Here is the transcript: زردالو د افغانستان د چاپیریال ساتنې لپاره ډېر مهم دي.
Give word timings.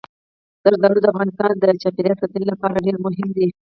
زردالو 0.63 0.99
د 1.03 1.07
افغانستان 1.13 1.51
د 1.57 1.63
چاپیریال 1.81 2.17
ساتنې 2.21 2.45
لپاره 2.51 2.83
ډېر 2.85 2.95
مهم 3.05 3.27
دي. 3.37 3.47